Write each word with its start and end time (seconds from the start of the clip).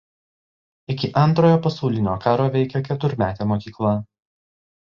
Iki 0.93 1.09
Antrojo 1.25 1.59
pasaulinio 1.67 2.17
karo 2.25 2.49
veikė 2.57 2.81
keturmetė 2.91 3.49
mokykla. 3.55 3.97